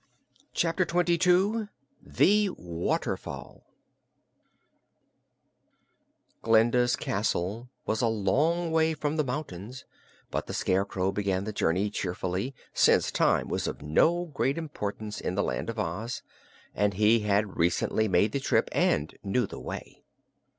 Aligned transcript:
Chapter 0.55 0.83
Twenty 0.83 1.15
Two 1.15 1.67
The 2.01 2.49
Waterfall 2.49 3.67
Glinda's 6.41 6.95
castle 6.95 7.69
was 7.85 8.01
a 8.01 8.07
long 8.07 8.71
way 8.71 8.95
from 8.95 9.17
the 9.17 9.23
mountains, 9.23 9.85
but 10.31 10.47
the 10.47 10.55
Scarecrow 10.55 11.11
began 11.11 11.43
the 11.43 11.53
journey 11.53 11.91
cheerfully, 11.91 12.55
since 12.73 13.11
time 13.11 13.47
was 13.47 13.67
of 13.67 13.83
no 13.83 14.25
great 14.25 14.57
importance 14.57 15.21
in 15.21 15.35
the 15.35 15.43
Land 15.43 15.69
of 15.69 15.77
Oz 15.77 16.23
and 16.73 16.95
he 16.95 17.19
had 17.19 17.57
recently 17.57 18.07
made 18.07 18.31
the 18.31 18.39
trip 18.39 18.69
and 18.73 19.15
knew 19.23 19.45
the 19.45 19.59
way. 19.59 20.01